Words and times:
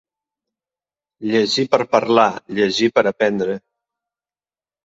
Llegir 1.33 1.65
per 1.75 1.79
parlar, 1.93 2.25
llegir 2.61 2.91
per 2.97 3.07
aprendre. 3.15 3.59